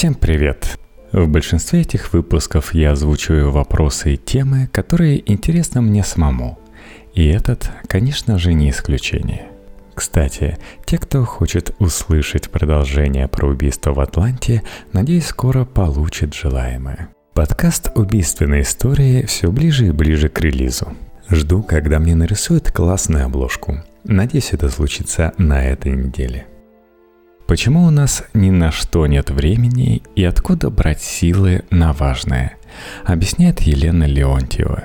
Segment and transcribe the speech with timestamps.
[0.00, 0.78] Всем привет!
[1.12, 6.58] В большинстве этих выпусков я озвучиваю вопросы и темы, которые интересны мне самому.
[7.12, 9.48] И этот, конечно же, не исключение.
[9.92, 10.56] Кстати,
[10.86, 14.62] те, кто хочет услышать продолжение про убийство в Атланте,
[14.94, 17.10] надеюсь, скоро получит желаемое.
[17.34, 20.94] Подкаст «Убийственные истории» все ближе и ближе к релизу.
[21.28, 23.82] Жду, когда мне нарисуют классную обложку.
[24.04, 26.46] Надеюсь, это случится на этой неделе.
[27.50, 32.54] Почему у нас ни на что нет времени и откуда брать силы на важное,
[33.04, 34.84] объясняет Елена Леонтьева.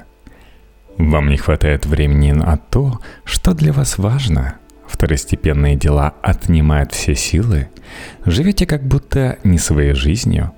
[0.98, 4.56] Вам не хватает времени на то, что для вас важно.
[4.88, 7.70] Второстепенные дела отнимают все силы.
[8.26, 10.52] Живете как будто не своей жизнью.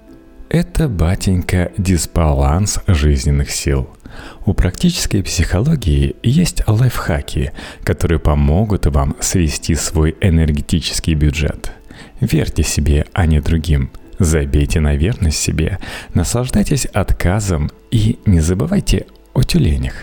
[0.48, 3.90] Это, батенька, дисбаланс жизненных сил–
[4.46, 7.52] у практической психологии есть лайфхаки,
[7.84, 11.74] которые помогут вам свести свой энергетический бюджет.
[12.20, 13.92] Верьте себе, а не другим.
[14.20, 15.78] Забейте на верность себе,
[16.14, 19.94] наслаждайтесь отказом и не забывайте о тюленях.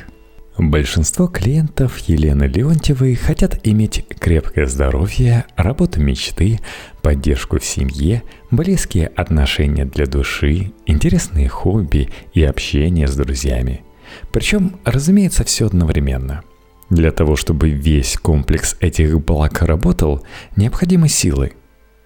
[0.57, 6.61] Большинство клиентов Елены Леонтьевой хотят иметь крепкое здоровье, работу мечты,
[7.03, 13.83] поддержку в семье, близкие отношения для души, интересные хобби и общение с друзьями–
[14.33, 16.43] причем, разумеется, все одновременно.
[16.91, 20.25] Для того, чтобы весь комплекс этих благ работал,
[20.57, 21.53] необходимы силы.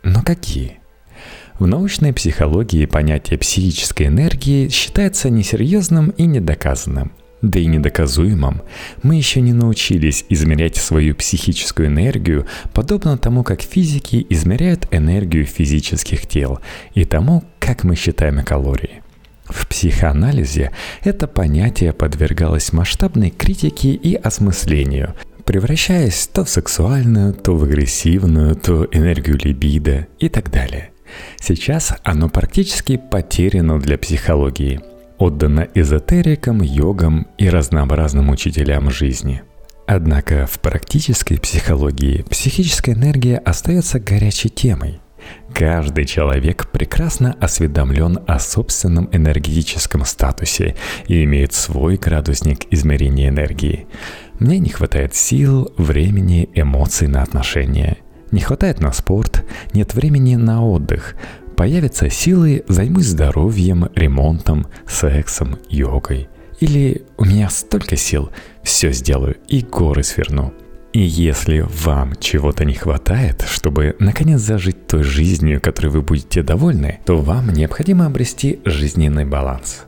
[0.09, 0.78] Но какие?
[1.59, 7.12] В научной психологии понятие психической энергии считается несерьезным и недоказанным.
[7.42, 8.62] Да и недоказуемым.
[9.03, 16.27] Мы еще не научились измерять свою психическую энергию, подобно тому, как физики измеряют энергию физических
[16.27, 16.59] тел
[16.95, 19.03] и тому, как мы считаем калории–
[19.48, 20.72] в психоанализе
[21.03, 25.15] это понятие подвергалось масштабной критике и осмыслению,
[25.49, 30.91] превращаясь то в сексуальную, то в агрессивную, то энергию либидо и так далее.
[31.41, 34.83] Сейчас оно практически потеряно для психологии,
[35.17, 39.41] отдано эзотерикам, йогам и разнообразным учителям жизни.
[39.87, 45.01] Однако в практической психологии психическая энергия остается горячей темой–
[45.53, 53.87] Каждый человек прекрасно осведомлен о собственном энергетическом статусе и имеет свой градусник измерения энергии.
[54.38, 57.99] Мне не хватает сил, времени, эмоций на отношения.
[58.31, 61.15] Не хватает на спорт, нет времени на отдых.
[61.56, 66.28] Появятся силы, займусь здоровьем, ремонтом, сексом, йогой.
[66.60, 68.31] Или у меня столько сил,
[68.62, 70.53] все сделаю и горы сверну–
[70.93, 77.00] и если вам чего-то не хватает, чтобы наконец зажить той жизнью, которой вы будете довольны,
[77.04, 79.84] то вам необходимо обрести жизненный баланс.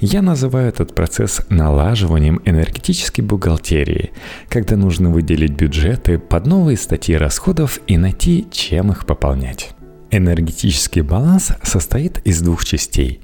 [0.00, 4.12] Я называю этот процесс налаживанием энергетической бухгалтерии,
[4.48, 9.70] когда нужно выделить бюджеты под новые статьи расходов и найти, чем их пополнять.
[10.10, 13.20] Энергетический баланс состоит из двух частей.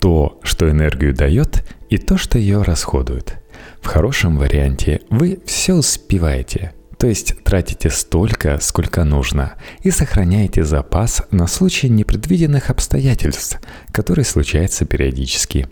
[0.00, 3.38] То, что энергию дает, и то, что ее расходует–
[3.84, 11.22] в хорошем варианте вы все успеваете, то есть тратите столько, сколько нужно, и сохраняете запас
[11.30, 13.60] на случай непредвиденных обстоятельств,
[13.92, 15.68] которые случаются периодически.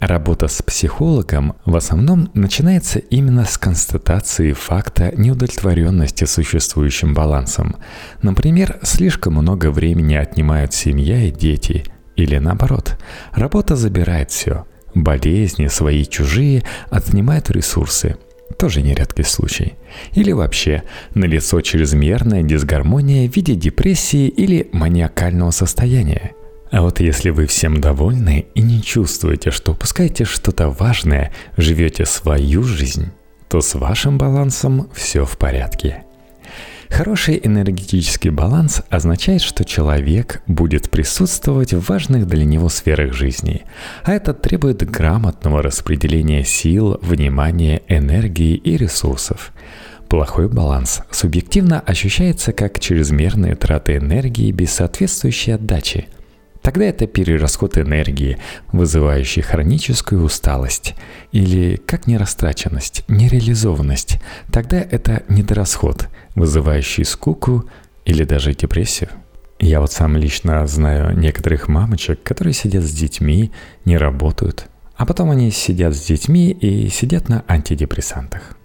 [0.00, 7.76] Работа с психологом в основном начинается именно с констатации факта неудовлетворенности существующим балансом.
[8.20, 11.84] Например, слишком много времени отнимают семья и дети,
[12.14, 12.98] или наоборот,
[13.32, 18.16] работа забирает все– болезни, свои чужие отнимают ресурсы.
[18.58, 19.74] Тоже нередкий случай.
[20.12, 20.82] Или вообще
[21.14, 26.32] налицо чрезмерная дисгармония в виде депрессии или маниакального состояния.
[26.70, 32.64] А вот если вы всем довольны и не чувствуете, что упускаете что-то важное, живете свою
[32.64, 33.10] жизнь,
[33.48, 36.02] то с вашим балансом все в порядке.
[36.88, 43.62] Хороший энергетический баланс означает, что человек будет присутствовать в важных для него сферах жизни,
[44.04, 49.52] а это требует грамотного распределения сил, внимания, энергии и ресурсов.
[50.08, 56.06] Плохой баланс субъективно ощущается как чрезмерные траты энергии без соответствующей отдачи–
[56.66, 58.38] Тогда это перерасход энергии,
[58.72, 60.96] вызывающий хроническую усталость.
[61.30, 64.18] Или как нерастраченность, нереализованность.
[64.52, 67.66] Тогда это недорасход, вызывающий скуку
[68.04, 69.10] или даже депрессию.
[69.60, 73.52] Я вот сам лично знаю некоторых мамочек, которые сидят с детьми,
[73.84, 74.66] не работают,
[74.96, 78.56] а потом они сидят с детьми и сидят на антидепрессантах.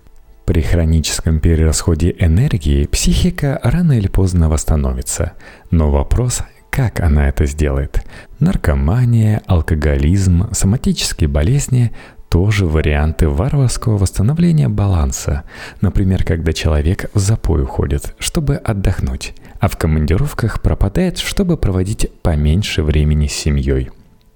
[0.46, 5.34] При хроническом перерасходе энергии психика рано или поздно восстановится,
[5.70, 8.04] но вопрос, как она это сделает?
[8.40, 11.92] Наркомания, алкоголизм, соматические болезни–
[12.32, 15.44] тоже варианты варварского восстановления баланса.
[15.82, 22.84] Например, когда человек в запой уходит, чтобы отдохнуть, а в командировках пропадает, чтобы проводить поменьше
[22.84, 23.90] времени с семьей.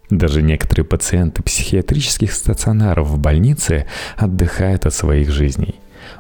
[0.10, 3.88] Даже некоторые пациенты психиатрических стационаров в больнице
[4.18, 5.76] отдыхают от своих жизней.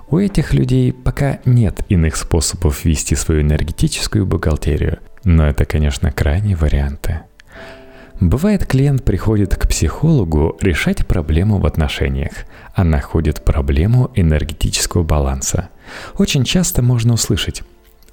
[0.09, 6.55] У этих людей пока нет иных способов вести свою энергетическую бухгалтерию, но это, конечно, крайние
[6.55, 7.21] варианты.
[8.21, 12.31] Бывает, клиент приходит к психологу решать проблему в отношениях,
[12.73, 15.67] а находит проблему энергетического баланса.
[16.17, 17.63] Очень часто можно услышать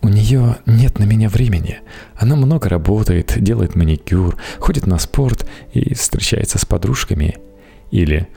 [0.03, 1.79] у нее нет на меня времени.
[2.17, 7.39] Она много работает, делает маникюр, ходит на спорт и встречается с подружками.
[7.93, 8.29] Или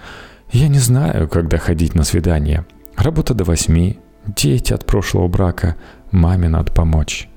[0.51, 2.65] «Я не знаю, когда ходить на свидание.
[2.95, 5.75] Работа до восьми, дети от прошлого брака,
[6.11, 7.27] маме надо помочь».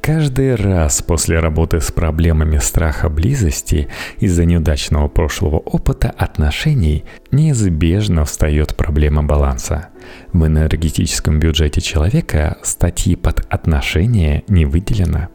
[0.00, 8.74] Каждый раз после работы с проблемами страха близости из-за неудачного прошлого опыта отношений неизбежно встает
[8.74, 9.88] проблема баланса.
[10.32, 15.28] В энергетическом бюджете человека статьи под отношения не выделено.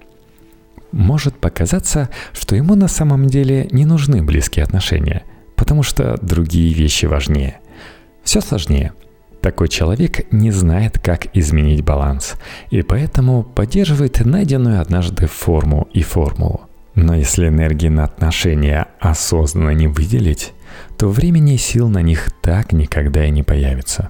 [0.91, 5.23] Может показаться, что ему на самом деле не нужны близкие отношения,
[5.55, 7.59] потому что другие вещи важнее.
[8.23, 8.93] Все сложнее–
[9.43, 12.35] такой человек не знает, как изменить баланс,
[12.71, 16.61] и поэтому поддерживает найденную однажды форму и формулу.
[16.95, 20.53] Но если энергии на отношения осознанно не выделить,
[20.97, 24.09] то времени и сил на них так никогда и не появится.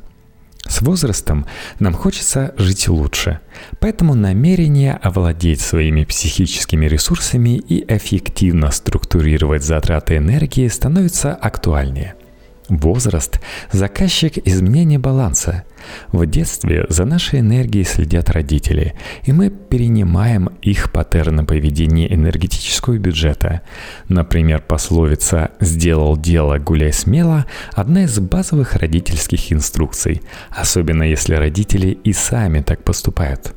[0.68, 1.46] С возрастом
[1.80, 3.40] нам хочется жить лучше,
[3.80, 12.14] поэтому намерение овладеть своими психическими ресурсами и эффективно структурировать затраты энергии становится актуальнее–
[12.70, 13.40] Возраст–
[13.72, 15.66] заказчик изменения баланса.
[16.14, 18.94] В детстве за нашей энергией следят родители,
[19.24, 23.62] и мы перенимаем их паттерны поведения энергетического бюджета.
[24.08, 32.14] Например, пословица «сделал дело, гуляй смело»– одна из базовых родительских инструкций, особенно если родители и
[32.14, 33.54] сами так поступают.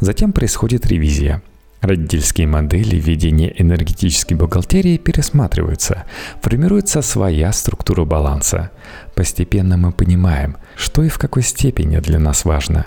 [0.00, 1.42] Затем происходит ревизия–
[1.80, 6.04] Родительские модели ведения энергетической бухгалтерии пересматриваются,
[6.40, 8.70] формируется своя структура баланса.
[9.14, 12.86] Постепенно мы понимаем, что и в какой степени для нас важно.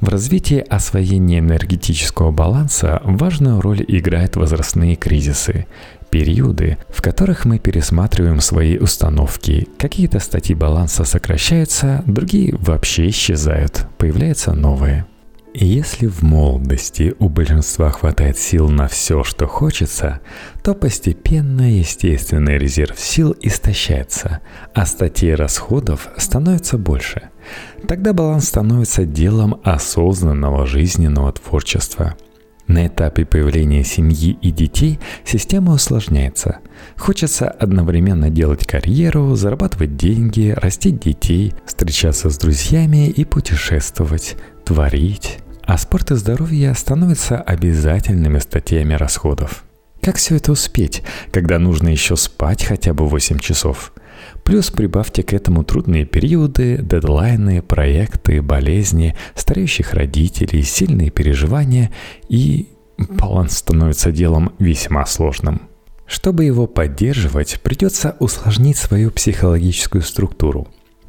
[0.00, 5.66] В развитии освоения энергетического баланса важную роль играют возрастные кризисы,
[6.10, 9.68] периоды, в которых мы пересматриваем свои установки.
[9.78, 15.04] Какие-то статьи баланса сокращаются, другие вообще исчезают, появляются новые.
[15.54, 20.20] Если в молодости у большинства хватает сил на все, что хочется,
[20.62, 24.40] то постепенно естественный резерв сил истощается,
[24.74, 27.30] а статей расходов становится больше.
[27.88, 32.14] Тогда баланс становится делом осознанного жизненного творчества–
[32.68, 36.58] на этапе появления семьи и детей система усложняется.
[36.98, 44.36] Хочется одновременно делать карьеру, зарабатывать деньги, растить детей, встречаться с друзьями и путешествовать,
[44.68, 45.38] творить.
[45.62, 49.64] А спорт и здоровье становятся обязательными статьями расходов.
[50.02, 53.94] Как все это успеть, когда нужно еще спать хотя бы 8 часов?
[54.44, 61.90] Плюс прибавьте к этому трудные периоды, дедлайны, проекты, болезни, стареющих родителей, сильные переживания
[62.28, 62.68] и
[62.98, 65.62] баланс становится делом весьма сложным.
[66.04, 70.68] Чтобы его поддерживать, придется усложнить свою психологическую структуру.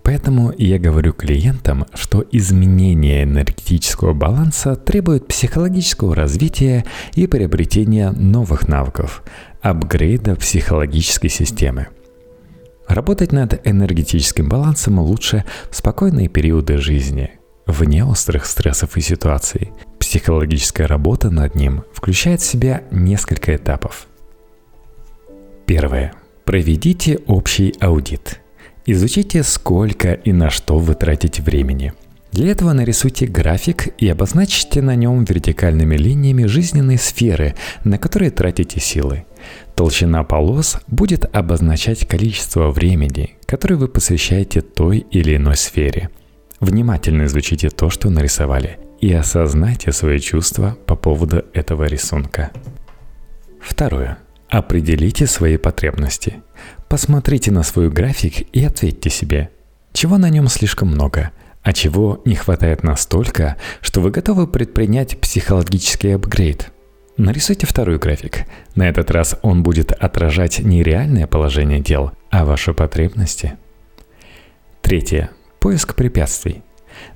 [0.09, 6.83] Поэтому я говорю клиентам, что изменение энергетического баланса требует психологического развития
[7.13, 9.21] и приобретения новых навыков,
[9.61, 11.89] апгрейда психологической системы–
[12.87, 17.33] Работать над энергетическим балансом лучше в спокойные периоды жизни,
[17.67, 19.73] вне острых стрессов и ситуаций.
[19.99, 24.07] Психологическая работа над ним включает в себя несколько этапов.
[25.67, 26.15] Первое.
[26.45, 28.41] Проведите общий аудит.
[28.91, 31.93] Изучите, сколько и на что вы тратите времени.
[32.31, 37.53] Для этого нарисуйте график и обозначьте на нем вертикальными линиями жизненные сферы,
[37.83, 39.25] на которые тратите силы.
[39.75, 46.09] Толщина полос будет обозначать количество времени, которое вы посвящаете той или иной сфере.
[46.59, 52.49] Внимательно изучите то, что нарисовали, и осознайте свои чувства по поводу этого рисунка.
[53.61, 54.17] Второе.
[54.49, 56.41] Определите свои потребности.
[56.89, 59.49] Посмотрите на свой график и ответьте себе,
[59.93, 61.31] чего на нем слишком много,
[61.63, 66.71] а чего не хватает настолько, что вы готовы предпринять психологический апгрейд–
[67.19, 68.45] Нарисуйте второй график.
[68.75, 73.57] На этот раз он будет отражать не реальное положение дел, а ваши потребности.
[74.81, 75.29] Третье.
[75.59, 76.63] Поиск препятствий.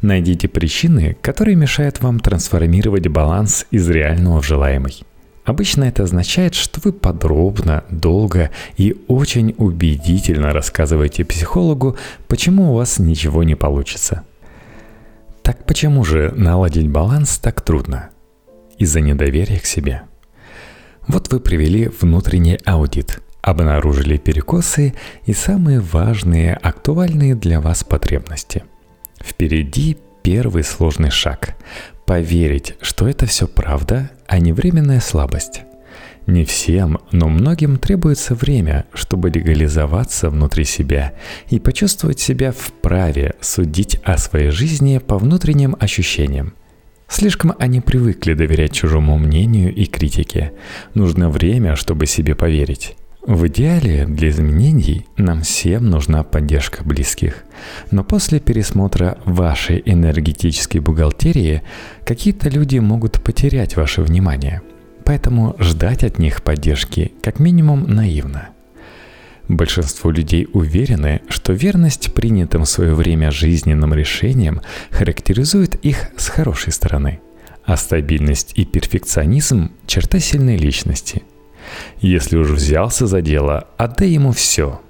[0.02, 5.06] Найдите причины, которые мешают вам трансформировать баланс из реального в желаемый.
[5.46, 11.98] Обычно это означает, что вы подробно, долго и очень убедительно рассказываете психологу,
[12.28, 14.24] почему у вас ничего не получится.
[15.42, 18.10] Так почему же наладить баланс так трудно?
[18.78, 20.04] Из-за недоверия к себе.
[21.08, 24.94] Вот вы привели внутренний аудит, обнаружили перекосы
[25.26, 28.64] и самые важные, актуальные для вас потребности.
[29.22, 31.56] Впереди первый сложный шаг–
[32.06, 35.62] поверить, что это все правда, а не временная слабость.
[36.26, 41.14] Не всем, но многим требуется время, чтобы легализоваться внутри себя
[41.52, 46.56] и почувствовать себя вправе судить о своей жизни по внутренним ощущениям.
[47.08, 50.54] Слишком они привыкли доверять чужому мнению и критике.
[50.96, 52.96] Нужно время, чтобы себе поверить.
[53.26, 57.46] В идеале для изменений нам всем нужна поддержка близких.
[57.90, 61.62] Но после пересмотра вашей энергетической бухгалтерии
[62.06, 64.62] какие-то люди могут потерять ваше внимание.
[65.06, 68.50] Поэтому ждать от них поддержки как минимум наивно.
[69.48, 76.74] Большинство людей уверены, что верность принятым в свое время жизненным решениям характеризует их с хорошей
[76.74, 77.22] стороны,
[77.64, 81.24] а стабильность и перфекционизм– черта сильной личности–
[82.00, 84.82] если уж взялся за дело, отдай ему все.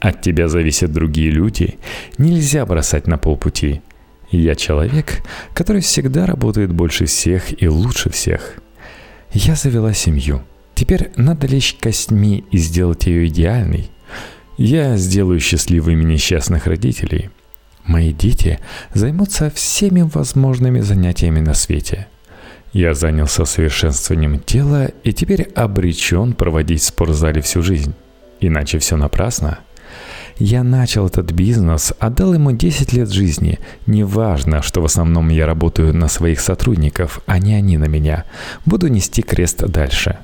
[0.00, 1.78] От тебя зависят другие люди,
[2.18, 3.82] нельзя бросать на полпути.
[4.30, 5.22] Я человек,
[5.54, 8.58] который всегда работает больше всех и лучше всех.
[9.32, 10.42] Я завела семью.
[10.74, 13.90] Теперь надо лечь костьми и сделать ее идеальной.
[14.58, 17.30] Я сделаю счастливыми несчастных родителей.
[17.84, 18.58] Мои дети
[18.92, 22.08] займутся всеми возможными занятиями на свете–
[22.72, 27.94] я занялся совершенствованием тела и теперь обречен проводить в спортзале всю жизнь.
[28.40, 29.60] Иначе все напрасно.
[30.38, 33.58] Я начал этот бизнес, отдал ему 10 лет жизни.
[33.86, 38.24] Неважно, что в основном я работаю на своих сотрудников, а не они на меня.
[38.66, 40.18] Буду нести крест дальше.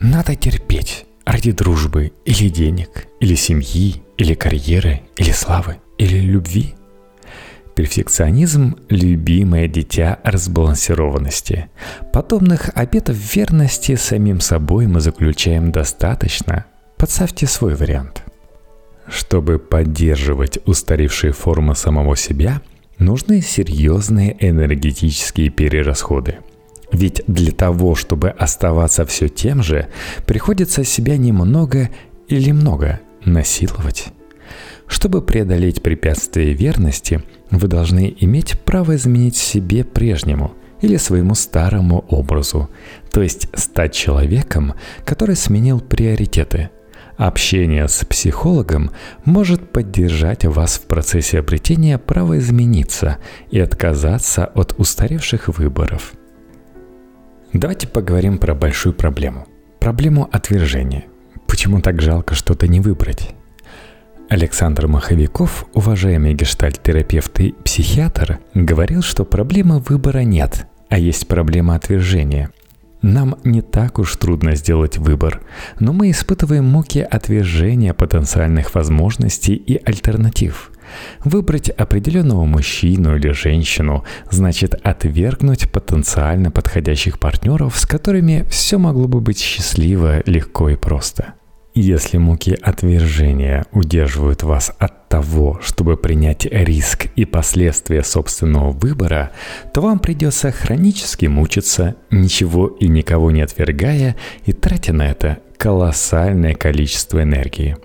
[0.00, 1.06] Надо терпеть.
[1.24, 6.74] Ради дружбы, или денег, или семьи, или карьеры, или славы, или любви–
[7.74, 11.68] Перфекционизм– любимое дитя разбалансированности.
[12.12, 16.66] Подобных обетов верности самим собой мы заключаем достаточно.
[16.98, 18.24] Подставьте свой вариант.
[19.08, 22.60] Чтобы поддерживать устаревшие формы самого себя,
[22.98, 26.36] нужны серьезные энергетические перерасходы.
[26.92, 29.88] Ведь для того, чтобы оставаться все тем же,
[30.26, 31.88] приходится себя немного
[32.28, 34.12] или много насиловать.
[34.86, 42.68] Чтобы преодолеть препятствие верности, вы должны иметь право изменить себе прежнему или своему старому образу,
[43.10, 46.70] то есть стать человеком, который сменил приоритеты.
[47.16, 48.90] Общение с психологом
[49.24, 53.18] может поддержать вас в процессе обретения права измениться
[53.50, 56.14] и отказаться от устаревших выборов.
[57.52, 59.46] Давайте поговорим про большую проблему.
[59.78, 61.04] Проблему отвержения.
[61.46, 63.34] Почему так жалко что-то не выбрать?
[64.32, 72.48] Александр Маховиков, уважаемый гештальт-терапевт и психиатр, говорил, что проблемы выбора нет, а есть проблема отвержения.
[73.02, 75.42] Нам не так уж трудно сделать выбор,
[75.80, 80.70] но мы испытываем муки отвержения потенциальных возможностей и альтернатив.
[81.22, 89.20] Выбрать определенного мужчину или женщину значит отвергнуть потенциально подходящих партнеров, с которыми все могло бы
[89.20, 91.34] быть счастливо, легко и просто–
[91.74, 99.30] если муки отвержения удерживают вас от того, чтобы принять риск и последствия собственного выбора,
[99.72, 106.54] то вам придется хронически мучиться, ничего и никого не отвергая и тратя на это колоссальное
[106.54, 107.76] количество энергии.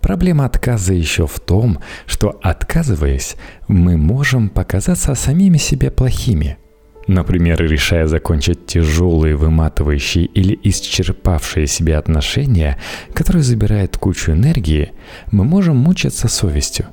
[0.00, 3.36] Проблема отказа еще в том, что отказываясь,
[3.68, 6.58] мы можем показаться самими себе плохими–
[7.06, 12.78] Например, решая закончить тяжелые, выматывающие или исчерпавшие себя отношения,
[13.12, 14.92] которые забирают кучу энергии,
[15.30, 16.86] мы можем мучиться совестью.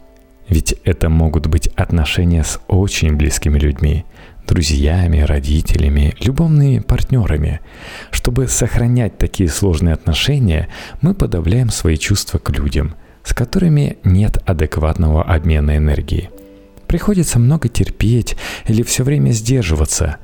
[0.49, 4.03] Ведь это могут быть отношения с очень близкими людьми,
[4.45, 7.61] друзьями, родителями, любовными партнерами.
[8.09, 10.67] Чтобы сохранять такие сложные отношения,
[10.99, 16.29] мы подавляем свои чувства к людям, с которыми нет адекватного обмена энергии–
[16.91, 18.35] Приходится много терпеть
[18.67, 20.17] или все время сдерживаться.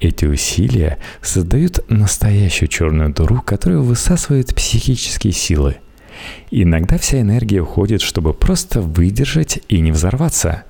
[0.00, 5.76] Эти усилия создают настоящую черную дыру, которая высасывает психические силы.
[6.50, 10.62] Иногда вся энергия уходит, чтобы просто выдержать и не взорваться.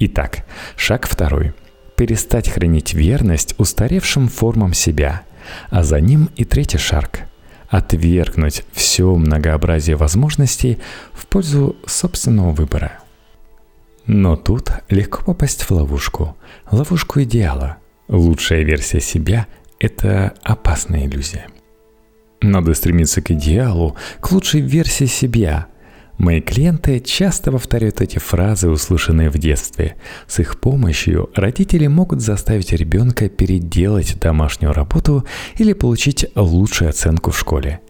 [0.00, 1.52] Итак, шаг второй.
[1.94, 5.22] Перестать хранить верность устаревшим формам себя,
[5.70, 7.20] а за ним и третий шаг–
[7.68, 10.78] отвергнуть все многообразие возможностей
[11.12, 12.98] в пользу собственного выбора–
[14.08, 16.34] но тут легко попасть в ловушку.
[16.70, 17.76] Ловушку идеала.
[18.08, 19.46] Лучшая версия себя–
[19.78, 21.46] это опасная иллюзия.
[22.40, 25.66] Надо стремиться к идеалу, к лучшей версии себя.
[26.16, 29.96] Мои клиенты часто повторяют эти фразы, услышанные в детстве.
[30.26, 35.26] С их помощью родители могут заставить ребенка переделать домашнюю работу
[35.58, 37.80] или получить лучшую оценку в школе.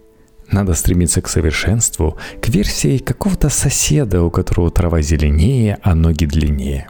[0.51, 6.89] Надо стремиться к совершенству, к версии какого-то соседа, у которого трава зеленее, а ноги длиннее.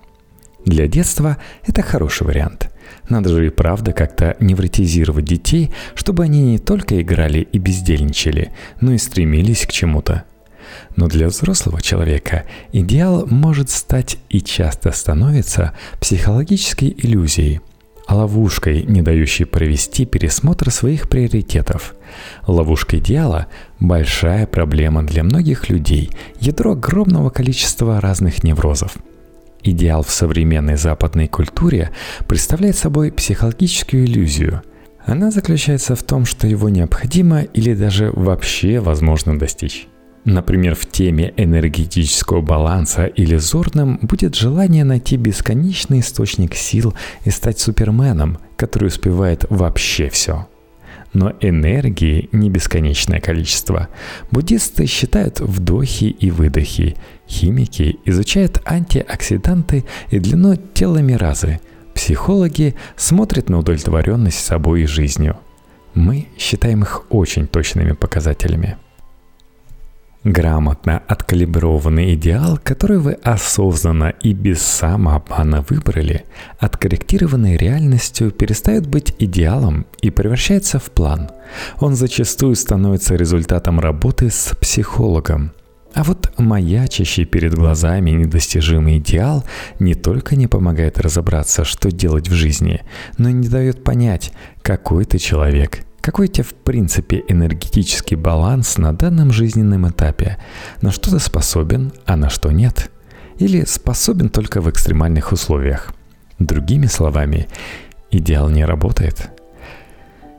[0.65, 2.71] Для детства это хороший вариант.
[3.09, 8.93] Надо же и правда как-то невротизировать детей, чтобы они не только играли и бездельничали, но
[8.93, 10.25] и стремились к чему-то.
[10.97, 17.61] Но для взрослого человека идеал может стать и часто становится психологической иллюзией,
[18.15, 21.95] ловушкой, не дающей провести пересмотр своих приоритетов.
[22.47, 23.47] Ловушка идеала–
[23.81, 26.11] большая проблема для многих людей,
[26.41, 28.97] ядро огромного количества разных неврозов–
[29.63, 31.91] Идеал в современной западной культуре
[32.29, 34.63] представляет собой психологическую иллюзию.
[35.05, 39.89] Она заключается в том, что его необходимо или даже вообще возможно достичь.
[40.31, 46.93] Например, в теме энергетического баланса иллюзорным будет желание найти бесконечный источник сил
[47.25, 50.47] и стать суперменом, который успевает вообще все–
[51.15, 53.89] но энергии не бесконечное количество.
[54.31, 56.97] Буддисты считают вдохи и выдохи.
[57.27, 61.61] Химики изучают антиоксиданты и длину теломеразы.
[61.95, 65.39] Психологи смотрят на удовлетворенность собой и жизнью.
[65.95, 68.77] Мы считаем их очень точными показателями.
[70.25, 76.25] Грамотно откалиброванный идеал, который вы осознанно и без самообмана выбрали,
[76.59, 81.31] откорректированный реальностью перестает быть идеалом и превращается в план.
[81.79, 85.53] Он зачастую становится результатом работы с психологом.
[85.95, 89.45] А вот маячащий перед глазами недостижимый идеал
[89.79, 92.83] не только не помогает разобраться, что делать в жизни,
[93.19, 94.33] но и не дает понять,
[94.63, 100.39] какой ты человек– какой у тебя в принципе энергетический баланс на данном жизненном этапе?
[100.81, 102.91] На что ты способен, а на что нет?
[103.37, 105.93] Или способен только в экстремальных условиях?
[106.39, 107.47] Другими словами,
[108.11, 109.29] идеал не работает.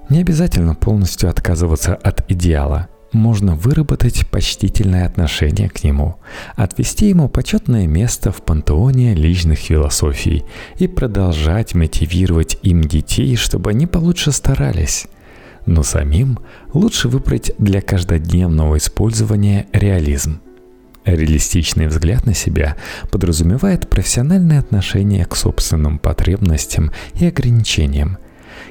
[0.09, 2.87] Не обязательно полностью отказываться от идеала.
[3.11, 6.15] Можно выработать почтительное отношение к нему,
[6.55, 10.45] отвести ему почетное место в пантеоне личных философий
[10.79, 15.05] и продолжать мотивировать им детей, чтобы они получше старались
[15.69, 16.39] но самим
[16.73, 20.41] лучше выбрать для каждодневного использования реализм.
[21.05, 22.75] Реалистичный взгляд на себя
[23.11, 28.17] подразумевает профессиональное отношение к собственным потребностям и ограничениям.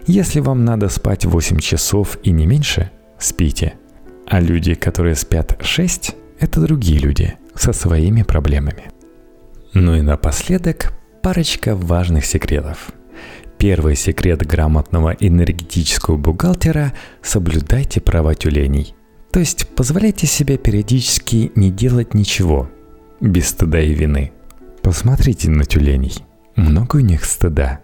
[0.09, 3.75] Если вам надо спать 8 часов и не меньше, спите.
[4.27, 8.91] А люди, которые спят 6, это другие люди со своими проблемами.
[9.73, 12.91] Ну и напоследок парочка важных секретов–
[13.59, 16.93] Первый секрет грамотного энергетического бухгалтера–
[17.23, 18.95] соблюдайте права тюленей.
[19.33, 22.71] То есть позволяйте себе периодически не делать ничего,
[23.21, 24.31] без стыда и вины.
[24.81, 26.25] Посмотрите на тюленей.
[26.55, 27.81] Много у них стыда.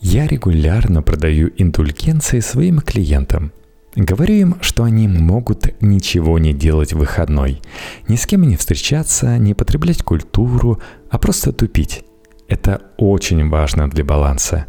[0.00, 3.52] Я регулярно продаю индульгенции своим клиентам.
[3.94, 7.62] Говорю им, что они могут ничего не делать в выходной,
[8.08, 12.04] ни с кем не встречаться, не потреблять культуру, а просто тупить.
[12.48, 14.66] Это очень важно для баланса.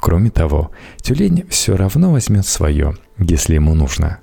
[0.00, 4.20] Кроме того, тюлень все равно возьмет свое, если ему нужно.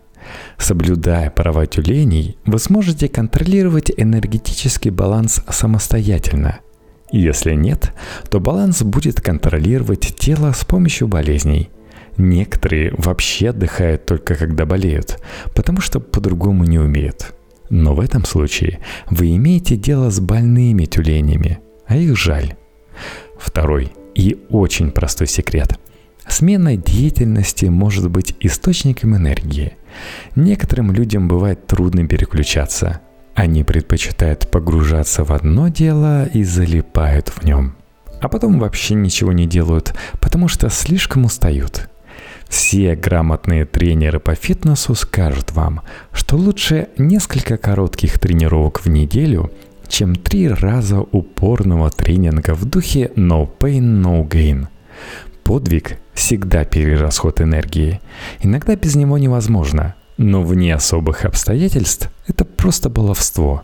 [0.58, 6.60] Соблюдая права тюленей, вы сможете контролировать энергетический баланс самостоятельно.
[7.12, 7.94] Если нет,
[8.30, 11.70] то баланс будет контролировать тело с помощью болезней.
[12.18, 15.24] Некоторые вообще отдыхают только когда болеют,
[15.56, 17.34] потому что по-другому не умеют.
[17.70, 22.56] Но в этом случае вы имеете дело с больными тюленями, а их жаль.
[23.40, 25.80] Второй и очень простой секрет.
[26.28, 29.78] Смена деятельности может быть источником энергии.
[30.36, 33.00] Некоторым людям бывает трудно переключаться.
[33.34, 37.76] Они предпочитают погружаться в одно дело и залипают в нем.
[38.20, 41.88] А потом вообще ничего не делают, потому что слишком устают.
[42.50, 45.82] Все грамотные тренеры по фитнесу скажут вам,
[46.12, 49.52] что лучше несколько коротких тренировок в неделю–
[49.90, 54.68] чем три раза упорного тренинга в духе no pain, no gain.
[55.44, 58.02] Подвиг всегда перерасход энергии.
[58.42, 63.64] Иногда без него невозможно, но вне особых обстоятельств это просто баловство.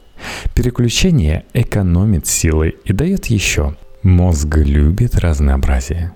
[0.55, 3.75] Переключение экономит силы и дает еще.
[4.03, 6.13] Мозг любит разнообразие.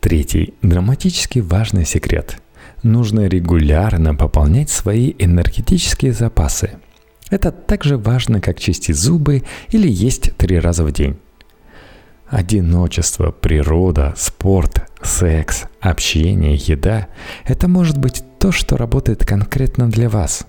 [0.00, 2.40] Третий, драматически важный секрет.
[2.82, 6.78] Нужно регулярно пополнять свои энергетические запасы–
[7.30, 11.16] это так же важно, как чистить зубы или есть три раза в день.
[12.28, 17.08] Одиночество, природа, спорт, секс, общение, еда–
[17.44, 20.46] это может быть то, что работает конкретно для вас.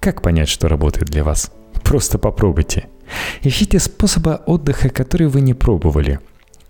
[0.00, 1.52] Как понять, что работает для вас?
[1.84, 2.86] Просто попробуйте.
[3.42, 6.18] Ищите способы отдыха, которые вы не пробовали.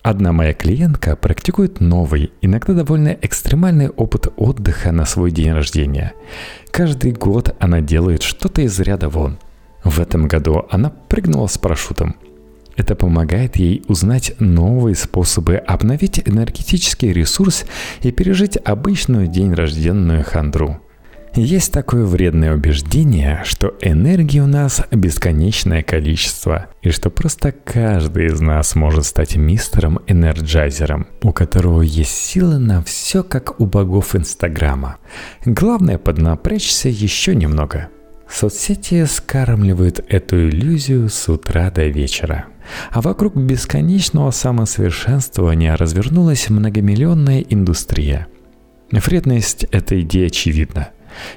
[0.02, 6.14] Одна моя клиентка практикует новый, иногда довольно экстремальный опыт отдыха на свой день рождения.
[6.70, 9.38] Каждый год она делает что-то из ряда вон.
[9.84, 12.16] В этом году она прыгнула с парашютом–
[12.80, 17.66] это помогает ей узнать новые способы обновить энергетический ресурс
[18.00, 20.80] и пережить обычную день рожденную хандру.
[21.34, 28.40] Есть такое вредное убеждение, что энергии у нас бесконечное количество, и что просто каждый из
[28.40, 34.96] нас может стать мистером-энерджайзером, у которого есть силы на все, как у богов Инстаграма.
[35.44, 37.90] Главное поднапрячься еще немного.
[38.32, 42.46] Соцсети скармливают эту иллюзию с утра до вечера–
[42.90, 48.26] а вокруг бесконечного самосовершенствования развернулась многомиллионная индустрия.
[48.90, 50.90] Вредность этой идеи очевидна.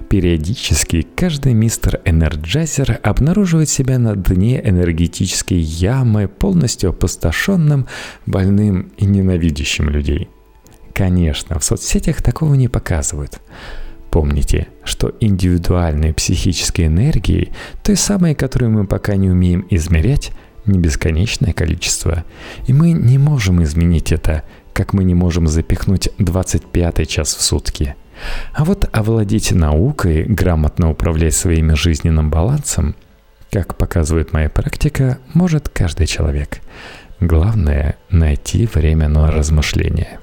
[0.08, 7.88] Периодически каждый мистер Энерджайзер обнаруживает себя на дне энергетической ямы, полностью опустошенным,
[8.26, 10.30] больным и ненавидящим людей.
[10.94, 13.42] Конечно, в соцсетях такого не показывают.
[14.14, 20.30] Помните, что индивидуальной психической энергией, той самой, которую мы пока не умеем измерять,
[20.68, 22.24] не бесконечное количество,
[22.68, 27.96] и мы не можем изменить это, как мы не можем запихнуть 25 час в сутки.
[28.54, 32.94] А вот овладеть наукой, грамотно управлять своим жизненным балансом,
[33.50, 36.60] как показывает моя практика, может каждый человек.
[37.20, 40.20] Главное– найти время на размышления